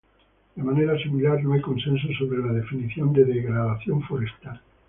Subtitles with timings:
[0.55, 4.59] De manera similar, no hay consenso sobre la definición de degradación forestal.